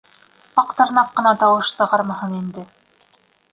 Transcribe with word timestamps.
Аҡтырнаҡ 0.61 1.11
ҡына 1.19 1.35
тауыш 1.45 1.71
сығармаһын 1.75 2.35
инде. 2.41 2.67